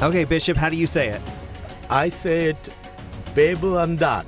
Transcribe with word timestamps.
Okay, 0.00 0.24
Bishop, 0.24 0.56
how 0.56 0.68
do 0.68 0.76
you 0.76 0.86
say 0.86 1.08
it? 1.08 1.20
I 1.90 2.08
say 2.08 2.50
it 2.50 2.68
Babel 3.34 3.78
undone. 3.78 4.26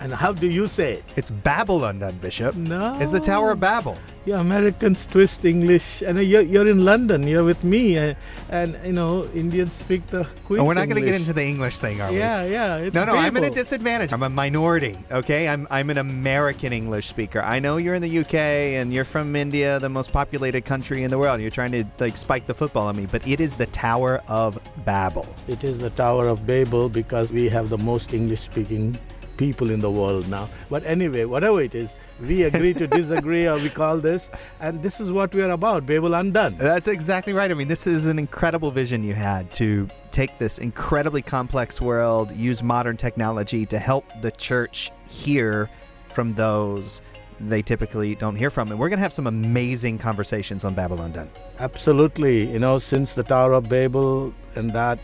And 0.00 0.12
how 0.12 0.32
do 0.32 0.48
you 0.48 0.66
say 0.66 0.94
it? 0.94 1.04
It's 1.16 1.28
Babel 1.28 1.84
undone, 1.84 2.16
Bishop. 2.16 2.56
No. 2.56 2.96
It's 2.98 3.12
the 3.12 3.20
Tower 3.20 3.50
of 3.50 3.60
Babel. 3.60 3.98
Yeah, 4.24 4.40
Americans 4.40 5.04
twist 5.04 5.44
English, 5.44 6.02
and 6.02 6.18
you're, 6.18 6.40
you're 6.40 6.68
in 6.68 6.86
London. 6.86 7.26
You're 7.26 7.44
with 7.44 7.62
me, 7.62 7.96
and 7.98 8.78
you 8.84 8.92
know 8.92 9.24
Indians 9.34 9.74
speak 9.74 10.06
the 10.06 10.24
Queen's 10.44 10.62
Oh, 10.62 10.64
we're 10.64 10.74
not 10.74 10.88
going 10.88 11.02
to 11.02 11.06
get 11.06 11.14
into 11.14 11.34
the 11.34 11.44
English 11.44 11.80
thing, 11.80 12.00
are 12.00 12.10
we? 12.10 12.18
Yeah, 12.18 12.44
yeah. 12.44 12.76
It's 12.76 12.94
No, 12.94 13.04
no, 13.04 13.14
I'm 13.14 13.36
at 13.36 13.44
a 13.44 13.50
disadvantage. 13.50 14.12
I'm 14.14 14.22
a 14.22 14.30
minority, 14.30 14.96
okay? 15.10 15.48
I'm, 15.48 15.66
I'm 15.70 15.90
an 15.90 15.98
American 15.98 16.72
English 16.72 17.06
speaker. 17.06 17.42
I 17.42 17.58
know 17.58 17.76
you're 17.76 17.94
in 17.94 18.02
the 18.02 18.18
UK 18.18 18.34
and 18.34 18.92
you're 18.92 19.04
from 19.04 19.36
India, 19.36 19.78
the 19.80 19.88
most 19.88 20.12
populated 20.12 20.64
country 20.64 21.02
in 21.02 21.10
the 21.10 21.18
world. 21.18 21.40
You're 21.42 21.50
trying 21.50 21.72
to 21.72 21.84
like 21.98 22.16
spike 22.16 22.46
the 22.46 22.54
football 22.54 22.86
on 22.86 22.96
me, 22.96 23.06
but 23.06 23.26
it 23.26 23.40
is 23.40 23.54
the 23.54 23.66
Tower 23.66 24.22
of 24.28 24.58
Babel. 24.86 25.26
It 25.46 25.64
is 25.64 25.78
the 25.78 25.90
Tower 25.90 26.28
of 26.28 26.46
Babel 26.46 26.88
because 26.88 27.32
we 27.32 27.50
have 27.50 27.68
the 27.68 27.78
most 27.78 28.14
English-speaking 28.14 28.98
people 29.40 29.70
in 29.70 29.80
the 29.80 29.90
world 29.90 30.28
now. 30.28 30.48
But 30.68 30.84
anyway, 30.84 31.24
whatever 31.24 31.62
it 31.62 31.74
is, 31.74 31.96
we 32.20 32.42
agree 32.42 32.74
to 32.74 32.86
disagree, 32.86 33.48
or 33.48 33.56
we 33.56 33.70
call 33.70 33.96
this, 33.96 34.30
and 34.60 34.82
this 34.82 35.00
is 35.00 35.10
what 35.10 35.34
we 35.34 35.40
are 35.42 35.50
about: 35.50 35.86
Babel 35.86 36.14
undone. 36.14 36.56
That's 36.58 36.88
exactly 36.88 37.32
right. 37.32 37.50
I 37.50 37.54
mean, 37.54 37.68
this 37.68 37.86
is 37.86 38.06
an 38.06 38.18
incredible 38.18 38.70
vision 38.70 39.02
you 39.02 39.14
had 39.14 39.50
to 39.52 39.88
take 40.10 40.38
this 40.38 40.58
incredibly 40.58 41.22
complex 41.22 41.80
world, 41.80 42.30
use 42.36 42.62
modern 42.62 42.96
technology 42.96 43.64
to 43.66 43.78
help 43.78 44.04
the 44.20 44.30
church 44.30 44.92
hear 45.08 45.70
from 46.08 46.34
those 46.34 47.00
they 47.40 47.62
typically 47.62 48.14
don't 48.16 48.36
hear 48.36 48.50
from. 48.50 48.70
And 48.70 48.78
we're 48.78 48.90
going 48.90 48.98
to 48.98 49.02
have 49.02 49.14
some 49.14 49.26
amazing 49.26 49.96
conversations 49.96 50.62
on 50.64 50.74
Babylon 50.74 51.12
Done. 51.12 51.30
Absolutely. 51.58 52.52
You 52.52 52.58
know, 52.58 52.78
since 52.78 53.14
the 53.14 53.22
Tower 53.22 53.54
of 53.54 53.68
Babel 53.68 54.34
and 54.56 54.70
that 54.72 55.00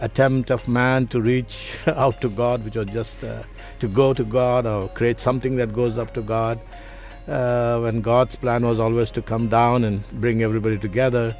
attempt 0.00 0.50
of 0.50 0.66
man 0.68 1.06
to 1.08 1.20
reach 1.20 1.78
out 1.86 2.20
to 2.20 2.28
God, 2.28 2.64
which 2.64 2.76
was 2.76 2.88
just 2.88 3.24
uh, 3.24 3.42
to 3.80 3.88
go 3.88 4.14
to 4.14 4.24
God 4.24 4.66
or 4.66 4.88
create 4.88 5.20
something 5.20 5.56
that 5.56 5.72
goes 5.72 5.98
up 5.98 6.14
to 6.14 6.22
God, 6.22 6.60
uh, 7.26 7.78
when 7.80 8.00
God's 8.00 8.36
plan 8.36 8.64
was 8.64 8.80
always 8.80 9.10
to 9.12 9.22
come 9.22 9.48
down 9.48 9.84
and 9.84 10.06
bring 10.20 10.42
everybody 10.42 10.78
together, 10.78 11.34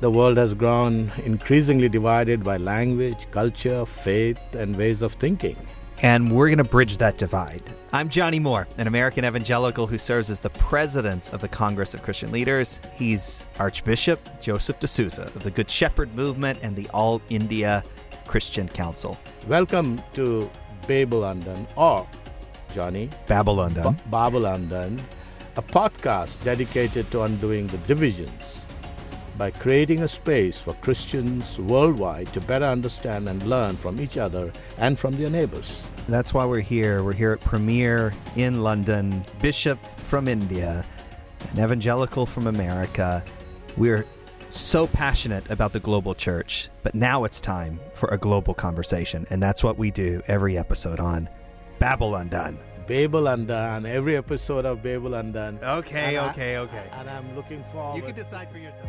the 0.00 0.10
world 0.10 0.36
has 0.36 0.54
grown 0.54 1.10
increasingly 1.24 1.88
divided 1.88 2.44
by 2.44 2.56
language, 2.56 3.26
culture, 3.30 3.86
faith, 3.86 4.40
and 4.54 4.76
ways 4.76 5.02
of 5.02 5.14
thinking. 5.14 5.56
And 6.02 6.30
we're 6.30 6.48
going 6.48 6.58
to 6.58 6.64
bridge 6.64 6.98
that 6.98 7.16
divide. 7.16 7.62
I'm 7.92 8.10
Johnnie 8.10 8.38
Moore, 8.38 8.68
an 8.76 8.86
American 8.86 9.24
evangelical 9.24 9.86
who 9.86 9.96
serves 9.96 10.28
as 10.28 10.40
the 10.40 10.50
president 10.50 11.32
of 11.32 11.40
the 11.40 11.48
Congress 11.48 11.94
of 11.94 12.02
Christian 12.02 12.30
Leaders. 12.30 12.80
He's 12.96 13.46
Archbishop 13.58 14.20
Joseph 14.38 14.78
D'Souza 14.78 15.22
of 15.22 15.42
the 15.42 15.50
Good 15.50 15.70
Shepherd 15.70 16.14
Movement 16.14 16.58
and 16.62 16.76
the 16.76 16.86
All 16.90 17.22
India 17.30 17.82
Christian 18.26 18.68
Council. 18.68 19.18
Welcome 19.48 20.00
to 20.14 20.50
Babel 20.86 21.24
Undone, 21.24 21.66
or 21.76 22.06
Johnnie, 22.74 23.08
Babylon 23.26 23.74
Done. 23.74 23.94
Ba- 23.94 24.02
Babel 24.10 24.46
Undone, 24.46 25.00
a 25.56 25.62
podcast 25.62 26.42
dedicated 26.44 27.10
to 27.10 27.22
undoing 27.22 27.66
the 27.68 27.78
divisions 27.78 28.66
by 29.38 29.50
creating 29.50 30.02
a 30.02 30.08
space 30.08 30.58
for 30.58 30.74
Christians 30.74 31.58
worldwide 31.58 32.32
to 32.32 32.40
better 32.40 32.64
understand 32.64 33.28
and 33.28 33.42
learn 33.44 33.76
from 33.76 34.00
each 34.00 34.16
other 34.18 34.52
and 34.78 34.98
from 34.98 35.16
their 35.16 35.30
neighbors. 35.30 35.84
That's 36.08 36.32
why 36.32 36.44
we're 36.44 36.60
here. 36.60 37.02
We're 37.02 37.12
here 37.12 37.32
at 37.32 37.40
Premier 37.40 38.12
in 38.36 38.62
London, 38.62 39.24
Bishop 39.42 39.78
from 39.96 40.28
India, 40.28 40.84
an 41.52 41.62
evangelical 41.64 42.26
from 42.26 42.46
America. 42.46 43.22
We're 43.76 44.06
so 44.50 44.86
passionate 44.86 45.48
about 45.50 45.72
the 45.72 45.80
global 45.80 46.14
church, 46.14 46.70
but 46.82 46.94
now 46.94 47.24
it's 47.24 47.40
time 47.40 47.80
for 47.94 48.08
a 48.10 48.18
global 48.18 48.54
conversation. 48.54 49.26
And 49.30 49.42
that's 49.42 49.62
what 49.62 49.76
we 49.76 49.90
do 49.90 50.22
every 50.26 50.56
episode 50.56 51.00
on 51.00 51.28
Babel 51.78 52.14
Undone. 52.14 52.58
Babel 52.86 53.26
Undone, 53.26 53.84
every 53.86 54.16
episode 54.16 54.64
of 54.64 54.82
Babel 54.82 55.14
Undone. 55.14 55.58
Okay, 55.62 56.16
And 56.16 56.26
I- 56.26 56.30
okay, 56.30 56.58
okay. 56.58 56.84
And 56.92 57.10
I'm 57.10 57.34
looking 57.34 57.64
forward. 57.72 57.96
You 57.96 58.02
can 58.02 58.14
decide 58.14 58.50
for 58.50 58.58
yourself. 58.58 58.88